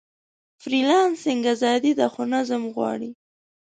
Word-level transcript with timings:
فریلانسنګ 0.61 1.41
ازادي 1.53 1.91
ده، 1.99 2.05
خو 2.13 2.21
نظم 2.33 2.63
غواړي. 2.75 3.09